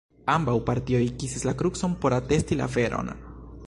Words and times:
Ambaŭ 0.35 0.55
partioj 0.69 1.03
kisis 1.23 1.45
la 1.51 1.55
krucon 1.61 1.95
por 2.07 2.19
atesti 2.21 2.63
la 2.63 2.75
veron. 2.79 3.19